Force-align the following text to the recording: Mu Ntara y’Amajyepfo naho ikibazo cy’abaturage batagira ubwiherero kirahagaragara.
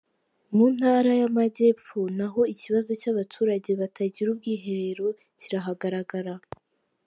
Mu 0.55 0.65
Ntara 0.75 1.11
y’Amajyepfo 1.21 1.99
naho 2.17 2.41
ikibazo 2.53 2.91
cy’abaturage 3.01 3.69
batagira 3.81 4.27
ubwiherero 4.31 5.07
kirahagaragara. 5.39 6.33